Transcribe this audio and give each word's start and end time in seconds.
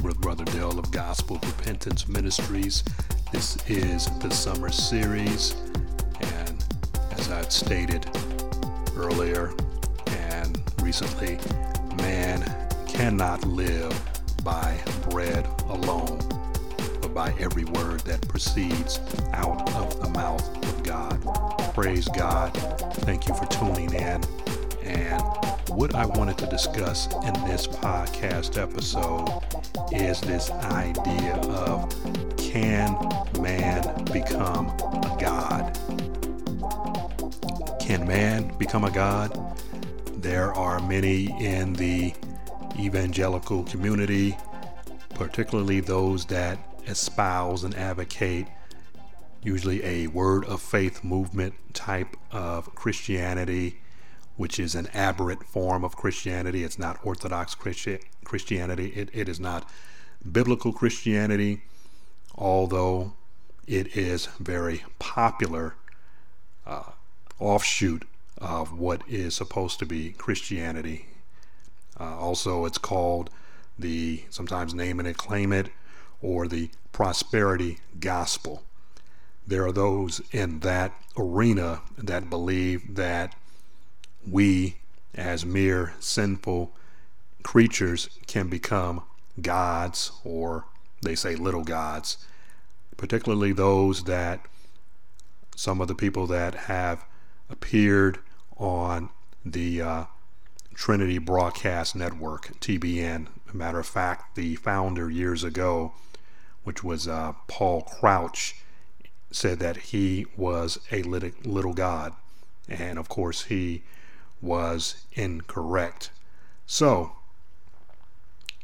Brother 0.00 0.44
Dell 0.46 0.78
of 0.78 0.90
Gospel 0.90 1.38
Repentance 1.42 2.08
Ministries. 2.08 2.82
This 3.32 3.58
is 3.68 4.06
the 4.20 4.30
summer 4.30 4.70
series, 4.70 5.54
and 6.20 6.64
as 7.12 7.30
I've 7.30 7.52
stated 7.52 8.06
earlier 8.96 9.52
and 10.06 10.58
recently, 10.80 11.38
man 11.98 12.42
cannot 12.88 13.44
live 13.44 13.92
by 14.42 14.78
bread 15.10 15.46
alone, 15.68 16.18
but 17.02 17.12
by 17.12 17.34
every 17.38 17.64
word 17.64 18.00
that 18.00 18.26
proceeds 18.26 19.00
out 19.32 19.70
of 19.74 20.00
the 20.00 20.08
mouth 20.10 20.64
of 20.64 20.82
God. 20.82 21.20
Praise 21.74 22.08
God. 22.08 22.54
Thank 23.04 23.28
you 23.28 23.34
for 23.34 23.44
tuning 23.46 23.92
in. 23.92 24.22
And 24.90 25.22
what 25.68 25.94
I 25.94 26.04
wanted 26.04 26.36
to 26.38 26.46
discuss 26.46 27.06
in 27.24 27.32
this 27.46 27.68
podcast 27.68 28.60
episode 28.60 29.28
is 29.92 30.20
this 30.20 30.50
idea 30.50 31.34
of 31.48 31.88
can 32.36 32.98
man 33.40 34.04
become 34.06 34.66
a 34.66 35.16
God? 35.20 35.78
Can 37.80 38.04
man 38.06 38.52
become 38.58 38.82
a 38.82 38.90
God? 38.90 39.30
There 40.16 40.52
are 40.54 40.80
many 40.80 41.26
in 41.40 41.74
the 41.74 42.12
evangelical 42.76 43.62
community, 43.62 44.36
particularly 45.14 45.78
those 45.78 46.26
that 46.26 46.58
espouse 46.88 47.62
and 47.62 47.76
advocate 47.76 48.48
usually 49.44 49.84
a 49.84 50.08
word 50.08 50.44
of 50.46 50.60
faith 50.60 51.04
movement 51.04 51.54
type 51.74 52.16
of 52.32 52.74
Christianity 52.74 53.80
which 54.40 54.58
is 54.58 54.74
an 54.74 54.88
aberrant 54.94 55.44
form 55.44 55.84
of 55.84 55.98
Christianity. 55.98 56.64
It's 56.64 56.78
not 56.78 56.98
Orthodox 57.04 57.54
Christi- 57.54 58.00
Christianity. 58.24 58.86
It, 58.96 59.10
it 59.12 59.28
is 59.28 59.38
not 59.38 59.68
biblical 60.32 60.72
Christianity, 60.72 61.60
although 62.36 63.12
it 63.66 63.94
is 63.94 64.28
very 64.38 64.82
popular 64.98 65.74
uh, 66.66 66.92
offshoot 67.38 68.04
of 68.38 68.72
what 68.72 69.02
is 69.06 69.34
supposed 69.34 69.78
to 69.80 69.84
be 69.84 70.12
Christianity. 70.12 71.04
Uh, 72.00 72.16
also, 72.18 72.64
it's 72.64 72.78
called 72.78 73.28
the 73.78 74.24
sometimes 74.30 74.72
name 74.72 75.00
it 75.00 75.18
claim 75.18 75.52
it 75.52 75.68
or 76.22 76.48
the 76.48 76.70
prosperity 76.92 77.76
gospel. 77.98 78.62
There 79.46 79.66
are 79.66 79.72
those 79.72 80.22
in 80.32 80.60
that 80.60 80.94
arena 81.14 81.82
that 81.98 82.30
believe 82.30 82.94
that 82.94 83.34
we, 84.28 84.76
as 85.14 85.44
mere 85.44 85.94
sinful 86.00 86.72
creatures, 87.42 88.08
can 88.26 88.48
become 88.48 89.02
gods, 89.40 90.12
or 90.24 90.64
they 91.02 91.14
say 91.14 91.36
little 91.36 91.64
gods, 91.64 92.18
particularly 92.96 93.52
those 93.52 94.04
that 94.04 94.40
some 95.56 95.80
of 95.80 95.88
the 95.88 95.94
people 95.94 96.26
that 96.26 96.54
have 96.54 97.04
appeared 97.48 98.18
on 98.56 99.10
the 99.44 99.82
uh, 99.82 100.04
Trinity 100.74 101.18
Broadcast 101.18 101.94
Network, 101.94 102.58
TBN. 102.60 103.26
matter 103.52 103.80
of 103.80 103.86
fact, 103.86 104.36
the 104.36 104.56
founder 104.56 105.10
years 105.10 105.44
ago, 105.44 105.92
which 106.64 106.84
was 106.84 107.08
uh, 107.08 107.34
Paul 107.48 107.82
Crouch, 107.82 108.56
said 109.30 109.58
that 109.58 109.76
he 109.76 110.26
was 110.36 110.78
a 110.90 111.02
little, 111.02 111.30
little 111.44 111.74
god. 111.74 112.14
And 112.68 112.98
of 112.98 113.08
course, 113.08 113.44
he 113.44 113.82
was 114.40 115.06
incorrect. 115.12 116.10
So, 116.66 117.12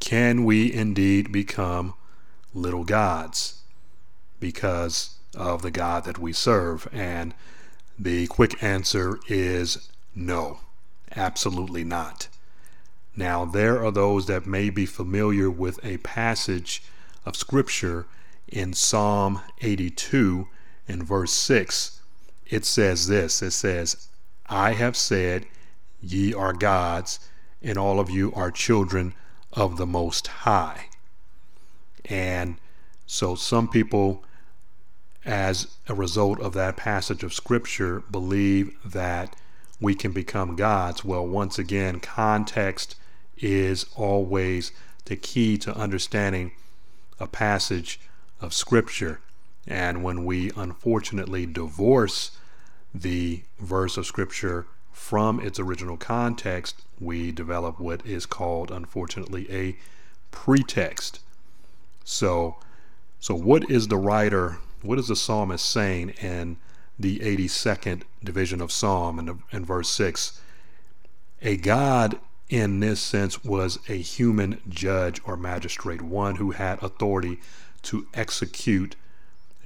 can 0.00 0.44
we 0.44 0.72
indeed 0.72 1.32
become 1.32 1.94
little 2.54 2.84
gods 2.84 3.60
because 4.40 5.16
of 5.34 5.62
the 5.62 5.70
God 5.70 6.04
that 6.04 6.18
we 6.18 6.32
serve? 6.32 6.88
And 6.92 7.34
the 7.98 8.26
quick 8.28 8.62
answer 8.62 9.18
is 9.28 9.90
no, 10.14 10.60
absolutely 11.14 11.84
not. 11.84 12.28
Now, 13.16 13.44
there 13.44 13.84
are 13.84 13.90
those 13.90 14.26
that 14.26 14.46
may 14.46 14.70
be 14.70 14.86
familiar 14.86 15.50
with 15.50 15.84
a 15.84 15.96
passage 15.98 16.82
of 17.26 17.36
Scripture 17.36 18.06
in 18.46 18.72
Psalm 18.72 19.40
82 19.60 20.46
in 20.86 21.02
verse 21.02 21.32
6. 21.32 22.00
It 22.46 22.64
says 22.64 23.08
this 23.08 23.42
It 23.42 23.50
says, 23.50 24.08
I 24.46 24.72
have 24.72 24.96
said, 24.96 25.46
Ye 26.00 26.32
are 26.32 26.52
gods, 26.52 27.20
and 27.62 27.76
all 27.76 27.98
of 27.98 28.10
you 28.10 28.32
are 28.34 28.50
children 28.50 29.14
of 29.52 29.76
the 29.76 29.86
Most 29.86 30.26
High. 30.28 30.86
And 32.04 32.56
so 33.06 33.34
some 33.34 33.68
people, 33.68 34.22
as 35.24 35.68
a 35.88 35.94
result 35.94 36.40
of 36.40 36.52
that 36.54 36.76
passage 36.76 37.22
of 37.22 37.34
Scripture, 37.34 38.02
believe 38.10 38.76
that 38.84 39.34
we 39.80 39.94
can 39.94 40.12
become 40.12 40.56
gods. 40.56 41.04
Well, 41.04 41.26
once 41.26 41.58
again, 41.58 42.00
context 42.00 42.96
is 43.38 43.86
always 43.96 44.72
the 45.04 45.16
key 45.16 45.58
to 45.58 45.76
understanding 45.76 46.52
a 47.18 47.26
passage 47.26 48.00
of 48.40 48.54
Scripture. 48.54 49.20
And 49.66 50.02
when 50.02 50.24
we 50.24 50.50
unfortunately 50.56 51.46
divorce 51.46 52.30
the 52.94 53.42
verse 53.60 53.96
of 53.96 54.06
Scripture 54.06 54.66
from 54.98 55.40
its 55.40 55.58
original 55.58 55.96
context, 55.96 56.82
we 57.00 57.32
develop 57.32 57.80
what 57.80 58.04
is 58.04 58.26
called, 58.26 58.70
unfortunately, 58.70 59.46
a 59.50 59.76
pretext. 60.30 61.20
So, 62.04 62.56
so 63.18 63.34
what 63.34 63.70
is 63.70 63.88
the 63.88 63.96
writer, 63.96 64.58
what 64.82 64.98
is 64.98 65.08
the 65.08 65.16
psalmist 65.16 65.64
saying 65.64 66.10
in 66.20 66.58
the 66.98 67.20
82nd 67.20 68.02
division 68.22 68.60
of 68.60 68.72
Psalm 68.72 69.18
in, 69.18 69.42
in 69.50 69.64
verse 69.64 69.88
6? 69.88 70.40
A 71.40 71.56
God 71.56 72.18
in 72.50 72.80
this 72.80 73.00
sense 73.00 73.42
was 73.42 73.78
a 73.88 73.96
human 73.96 74.60
judge 74.68 75.22
or 75.24 75.36
magistrate, 75.36 76.02
one 76.02 76.34
who 76.34 76.50
had 76.50 76.82
authority 76.82 77.40
to 77.82 78.06
execute 78.12 78.96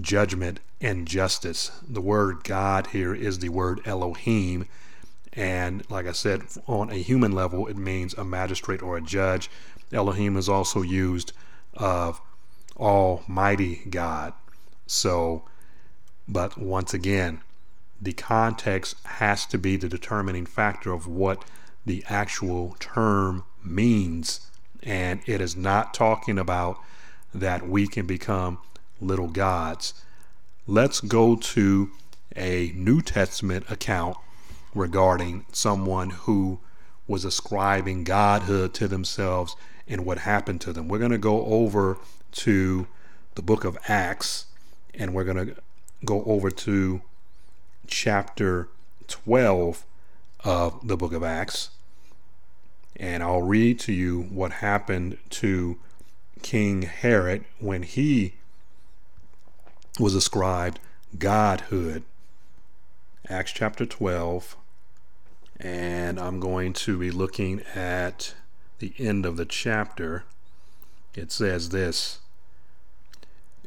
judgment 0.00 0.60
and 0.80 1.08
justice. 1.08 1.72
The 1.88 2.02
word 2.02 2.44
God 2.44 2.88
here 2.88 3.14
is 3.14 3.38
the 3.38 3.48
word 3.48 3.80
Elohim, 3.86 4.68
and 5.32 5.88
like 5.90 6.06
I 6.06 6.12
said, 6.12 6.42
on 6.66 6.90
a 6.90 6.96
human 6.96 7.32
level, 7.32 7.66
it 7.66 7.76
means 7.76 8.14
a 8.14 8.24
magistrate 8.24 8.82
or 8.82 8.96
a 8.96 9.00
judge. 9.00 9.50
Elohim 9.92 10.36
is 10.36 10.48
also 10.48 10.82
used 10.82 11.32
of 11.74 12.20
Almighty 12.76 13.82
God. 13.88 14.34
So, 14.86 15.44
but 16.28 16.58
once 16.58 16.92
again, 16.92 17.40
the 18.00 18.12
context 18.12 18.96
has 19.04 19.46
to 19.46 19.58
be 19.58 19.76
the 19.76 19.88
determining 19.88 20.44
factor 20.44 20.92
of 20.92 21.06
what 21.06 21.44
the 21.86 22.04
actual 22.08 22.76
term 22.78 23.44
means. 23.64 24.40
And 24.82 25.20
it 25.26 25.40
is 25.40 25.56
not 25.56 25.94
talking 25.94 26.38
about 26.38 26.78
that 27.32 27.66
we 27.66 27.86
can 27.86 28.06
become 28.06 28.58
little 29.00 29.28
gods. 29.28 29.94
Let's 30.66 31.00
go 31.00 31.36
to 31.36 31.90
a 32.36 32.72
New 32.74 33.00
Testament 33.00 33.70
account 33.70 34.16
regarding 34.74 35.46
someone 35.52 36.10
who 36.10 36.60
was 37.06 37.24
ascribing 37.24 38.04
godhood 38.04 38.72
to 38.74 38.88
themselves 38.88 39.56
and 39.86 40.04
what 40.04 40.18
happened 40.18 40.60
to 40.62 40.72
them. 40.72 40.88
We're 40.88 40.98
going 40.98 41.10
to 41.10 41.18
go 41.18 41.44
over 41.44 41.98
to 42.32 42.86
the 43.34 43.42
book 43.42 43.64
of 43.64 43.76
Acts 43.88 44.46
and 44.94 45.14
we're 45.14 45.24
going 45.24 45.48
to 45.48 45.56
go 46.04 46.22
over 46.24 46.50
to 46.50 47.02
chapter 47.86 48.68
12 49.08 49.84
of 50.44 50.86
the 50.86 50.96
book 50.96 51.12
of 51.12 51.22
Acts. 51.22 51.70
And 52.96 53.22
I'll 53.22 53.42
read 53.42 53.78
to 53.80 53.92
you 53.92 54.22
what 54.22 54.52
happened 54.52 55.18
to 55.30 55.78
King 56.42 56.82
Herod 56.82 57.44
when 57.58 57.82
he 57.82 58.34
was 59.98 60.14
ascribed 60.14 60.78
godhood. 61.18 62.02
Acts 63.28 63.52
chapter 63.52 63.86
12, 63.86 64.56
and 65.58 66.18
I'm 66.18 66.40
going 66.40 66.72
to 66.72 66.98
be 66.98 67.10
looking 67.10 67.62
at 67.74 68.34
the 68.78 68.92
end 68.98 69.24
of 69.24 69.36
the 69.36 69.44
chapter. 69.44 70.24
It 71.14 71.30
says 71.30 71.68
this. 71.68 72.18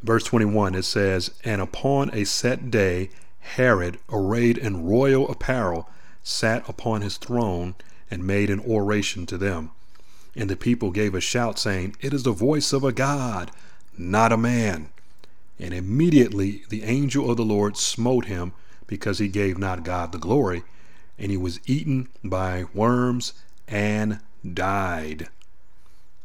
Verse 0.03 0.23
21 0.23 0.75
it 0.75 0.83
says, 0.83 1.31
And 1.43 1.61
upon 1.61 2.13
a 2.13 2.25
set 2.25 2.69
day, 2.69 3.09
Herod, 3.39 3.99
arrayed 4.09 4.57
in 4.57 4.85
royal 4.85 5.29
apparel, 5.29 5.89
sat 6.23 6.67
upon 6.67 7.01
his 7.01 7.17
throne 7.17 7.75
and 8.11 8.25
made 8.25 8.49
an 8.49 8.59
oration 8.59 9.25
to 9.27 9.37
them. 9.37 9.71
And 10.35 10.49
the 10.49 10.57
people 10.57 10.91
gave 10.91 11.15
a 11.15 11.21
shout, 11.21 11.57
saying, 11.57 11.95
It 12.01 12.13
is 12.13 12.23
the 12.23 12.31
voice 12.31 12.73
of 12.73 12.83
a 12.83 12.91
God, 12.91 13.51
not 13.97 14.31
a 14.31 14.37
man. 14.37 14.89
And 15.59 15.73
immediately 15.73 16.63
the 16.69 16.83
angel 16.83 17.31
of 17.31 17.37
the 17.37 17.45
Lord 17.45 17.77
smote 17.77 18.25
him, 18.25 18.51
because 18.87 19.19
he 19.19 19.27
gave 19.27 19.57
not 19.57 19.83
God 19.83 20.11
the 20.11 20.17
glory, 20.17 20.63
and 21.17 21.31
he 21.31 21.37
was 21.37 21.59
eaten 21.65 22.09
by 22.23 22.65
worms 22.73 23.33
and 23.67 24.19
died. 24.53 25.29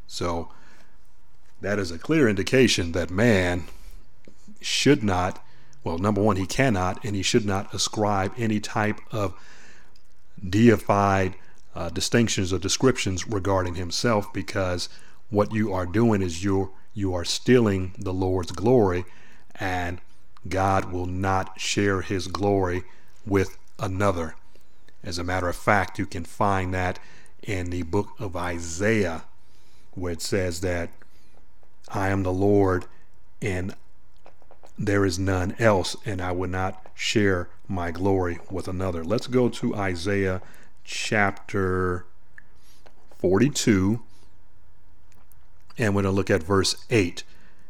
So 0.06 0.50
that 1.60 1.78
is 1.78 1.90
a 1.90 1.98
clear 1.98 2.28
indication 2.28 2.92
that 2.92 3.10
man 3.10 3.64
should 4.60 5.02
not, 5.02 5.44
well, 5.84 5.98
number 5.98 6.20
one, 6.20 6.36
he 6.36 6.46
cannot 6.46 7.04
and 7.04 7.14
he 7.14 7.22
should 7.22 7.46
not 7.46 7.72
ascribe 7.72 8.32
any 8.36 8.60
type 8.60 9.00
of 9.12 9.34
deified 10.48 11.34
uh, 11.74 11.88
distinctions 11.90 12.52
or 12.52 12.58
descriptions 12.58 13.28
regarding 13.28 13.76
himself 13.76 14.32
because 14.32 14.88
what 15.28 15.52
you 15.52 15.72
are 15.72 15.86
doing 15.86 16.22
is 16.22 16.42
you're 16.42 16.70
you 16.92 17.14
are 17.14 17.24
stealing 17.24 17.94
the 17.98 18.12
Lord's 18.12 18.50
glory 18.50 19.04
and 19.54 20.00
God 20.48 20.90
will 20.90 21.06
not 21.06 21.60
share 21.60 22.00
his 22.00 22.26
glory 22.26 22.82
with 23.24 23.56
another. 23.78 24.34
As 25.02 25.18
a 25.18 25.24
matter 25.24 25.48
of 25.48 25.56
fact, 25.56 25.98
you 25.98 26.06
can 26.06 26.24
find 26.24 26.74
that 26.74 26.98
in 27.42 27.70
the 27.70 27.82
book 27.82 28.08
of 28.18 28.36
Isaiah, 28.36 29.24
where 29.92 30.12
it 30.12 30.22
says 30.22 30.60
that 30.60 30.90
I 31.88 32.08
am 32.08 32.22
the 32.22 32.32
Lord 32.32 32.84
and 33.40 33.74
there 34.78 35.04
is 35.04 35.18
none 35.18 35.54
else, 35.58 35.94
and 36.06 36.22
I 36.22 36.32
will 36.32 36.48
not 36.48 36.86
share 36.94 37.50
my 37.68 37.90
glory 37.90 38.38
with 38.50 38.66
another. 38.66 39.04
Let's 39.04 39.26
go 39.26 39.50
to 39.50 39.76
Isaiah 39.76 40.40
chapter 40.84 42.06
42, 43.18 44.00
and 45.76 45.94
we're 45.94 46.02
going 46.02 46.10
to 46.10 46.16
look 46.16 46.30
at 46.30 46.42
verse 46.42 46.76
8. 46.88 47.24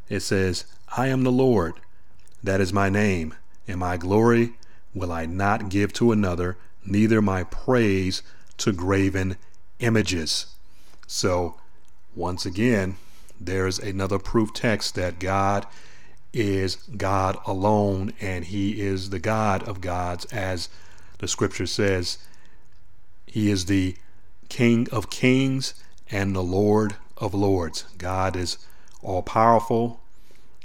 It 0.08 0.20
says, 0.20 0.66
I 0.96 1.08
am 1.08 1.24
the 1.24 1.32
Lord, 1.32 1.74
that 2.44 2.60
is 2.60 2.72
my 2.72 2.88
name, 2.88 3.34
and 3.66 3.80
my 3.80 3.96
glory 3.96 4.52
will 4.94 5.10
I 5.10 5.26
not 5.26 5.68
give 5.68 5.92
to 5.94 6.12
another, 6.12 6.56
neither 6.84 7.20
my 7.20 7.44
praise 7.44 8.22
to 8.58 8.72
graven 8.72 9.36
images. 9.78 10.46
So, 11.06 11.56
once 12.14 12.44
again, 12.46 12.96
there's 13.40 13.78
another 13.78 14.18
proof 14.18 14.52
text 14.52 14.94
that 14.96 15.18
God 15.18 15.66
is 16.32 16.76
God 16.96 17.38
alone 17.46 18.12
and 18.20 18.44
He 18.44 18.80
is 18.80 19.10
the 19.10 19.18
God 19.18 19.62
of 19.64 19.80
gods, 19.80 20.24
as 20.26 20.68
the 21.18 21.28
scripture 21.28 21.66
says. 21.66 22.18
He 23.26 23.50
is 23.50 23.66
the 23.66 23.96
King 24.48 24.88
of 24.90 25.10
kings 25.10 25.74
and 26.10 26.34
the 26.34 26.42
Lord 26.42 26.96
of 27.16 27.34
lords. 27.34 27.84
God 27.98 28.36
is 28.36 28.58
all 29.02 29.22
powerful. 29.22 30.00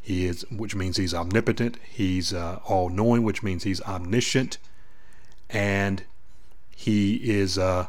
He 0.02 0.26
is, 0.26 0.46
which 0.52 0.76
means 0.76 0.98
he's 0.98 1.14
omnipotent. 1.14 1.78
He's 1.88 2.34
uh, 2.34 2.60
all 2.66 2.90
knowing, 2.90 3.24
which 3.24 3.44
means 3.44 3.64
he's 3.64 3.82
omniscient. 3.82 4.58
And 5.50 6.04
he 6.76 7.16
is 7.16 7.58
uh, 7.58 7.88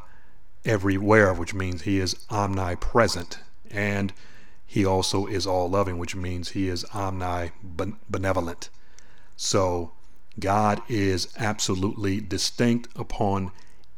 everywhere, 0.65 1.33
which 1.33 1.55
means 1.55 1.83
he 1.83 1.99
is 1.99 2.17
omnipresent. 2.31 3.39
And 3.71 4.13
he 4.67 4.85
also 4.85 5.27
is 5.27 5.47
all 5.47 5.69
loving, 5.69 5.99
which 5.99 6.17
means 6.17 6.51
he 6.51 6.69
is 6.69 6.85
omnibenevolent. 6.87 8.69
So 9.37 9.93
God 10.39 10.83
is 10.89 11.29
absolutely 11.39 12.21
distinct 12.21 12.89
upon 12.97 13.53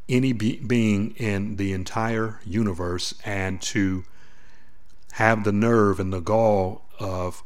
any 0.07 0.33
be- 0.33 0.57
being 0.57 1.11
in 1.11 1.57
the 1.57 1.73
entire 1.73 2.39
universe, 2.45 3.13
and 3.25 3.61
to 3.61 4.05
have 5.13 5.43
the 5.43 5.51
nerve 5.51 5.99
and 5.99 6.11
the 6.13 6.19
gall 6.21 6.83
of 6.99 7.43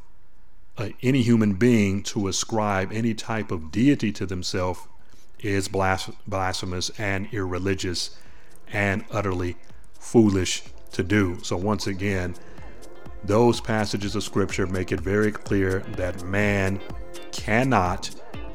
uh, 0.77 0.89
any 1.01 1.21
human 1.21 1.53
being 1.53 2.03
to 2.03 2.27
ascribe 2.27 2.91
any 2.91 3.13
type 3.13 3.51
of 3.51 3.71
deity 3.71 4.11
to 4.11 4.25
themselves 4.25 4.81
is 5.43 5.67
blas- 5.67 6.09
blasphemous 6.27 6.89
and 6.97 7.27
irreligious 7.31 8.17
and 8.71 9.05
utterly 9.11 9.57
foolish 9.99 10.63
to 10.91 11.03
do. 11.03 11.37
So, 11.43 11.57
once 11.57 11.87
again, 11.87 12.35
those 13.23 13.61
passages 13.61 14.15
of 14.15 14.23
scripture 14.23 14.67
make 14.67 14.91
it 14.91 14.99
very 14.99 15.31
clear 15.31 15.79
that 15.95 16.23
man 16.23 16.79
cannot 17.31 18.09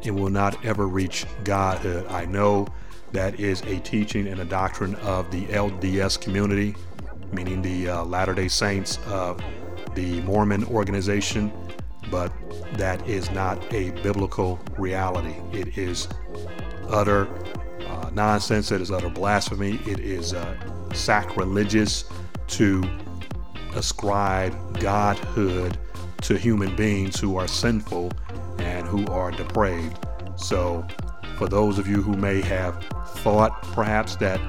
and 0.04 0.18
will 0.18 0.30
not 0.30 0.64
ever 0.64 0.86
reach 0.86 1.26
godhood. 1.44 2.06
I 2.08 2.24
know 2.26 2.66
that 3.12 3.40
is 3.40 3.62
a 3.62 3.80
teaching 3.80 4.28
and 4.28 4.40
a 4.40 4.44
doctrine 4.44 4.94
of 4.96 5.30
the 5.30 5.46
LDS 5.46 6.20
community, 6.20 6.76
meaning 7.32 7.62
the 7.62 7.88
uh, 7.88 8.04
Latter 8.04 8.34
day 8.34 8.48
Saints 8.48 8.98
of 9.06 9.40
the 9.94 10.20
Mormon 10.22 10.64
organization, 10.64 11.50
but 12.10 12.32
that 12.74 13.06
is 13.08 13.30
not 13.30 13.72
a 13.72 13.90
biblical 14.02 14.60
reality. 14.76 15.34
It 15.52 15.78
is 15.78 16.08
utter 16.88 17.28
uh, 17.86 18.10
nonsense, 18.12 18.72
it 18.72 18.80
is 18.80 18.90
utter 18.90 19.08
blasphemy, 19.08 19.80
it 19.86 20.00
is 20.00 20.34
uh, 20.34 20.56
sacrilegious 20.92 22.04
to 22.48 22.82
ascribe 23.74 24.80
godhood 24.80 25.78
to 26.22 26.36
human 26.36 26.74
beings 26.76 27.20
who 27.20 27.36
are 27.36 27.46
sinful 27.46 28.10
and 28.58 28.86
who 28.86 29.06
are 29.06 29.30
depraved. 29.30 29.98
So, 30.36 30.86
for 31.36 31.48
those 31.48 31.78
of 31.78 31.86
you 31.86 32.02
who 32.02 32.16
may 32.16 32.40
have 32.42 32.82
thought 33.18 33.62
perhaps 33.62 34.16
that 34.16 34.40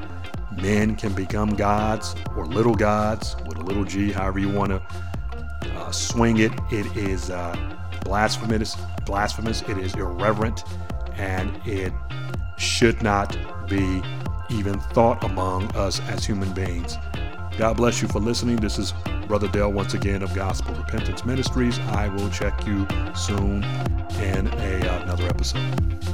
men 0.61 0.95
can 0.95 1.13
become 1.13 1.49
gods 1.49 2.15
or 2.35 2.45
little 2.45 2.73
gods 2.73 3.35
with 3.47 3.57
a 3.57 3.63
little 3.63 3.85
g, 3.85 4.11
however 4.11 4.39
you 4.39 4.49
want 4.49 4.71
to 4.71 4.81
uh, 5.75 5.91
swing 5.91 6.37
it, 6.37 6.51
it 6.71 6.85
is 6.97 7.29
uh, 7.29 7.55
blasphemous. 8.03 8.75
Blasphemous. 9.05 9.61
It 9.63 9.77
is 9.77 9.93
irreverent, 9.95 10.63
and 11.19 11.55
it 11.65 11.93
should 12.57 13.03
not 13.03 13.37
be 13.67 14.01
even 14.49 14.79
thought 14.79 15.23
among 15.23 15.63
us 15.75 15.99
as 16.07 16.25
human 16.25 16.51
beings. 16.53 16.97
God 17.57 17.75
bless 17.75 18.01
you 18.01 18.07
for 18.07 18.19
listening. 18.19 18.55
This 18.55 18.79
is 18.79 18.93
Brother 19.27 19.49
Dale 19.49 19.71
once 19.71 19.93
again 19.93 20.23
of 20.23 20.33
Gospel 20.33 20.73
Repentance 20.75 21.25
Ministries. 21.25 21.77
I 21.79 22.07
will 22.07 22.29
check 22.29 22.65
you 22.65 22.87
soon 23.13 23.63
in 24.21 24.47
a, 24.47 24.87
uh, 24.89 25.03
another 25.03 25.25
episode. 25.25 26.08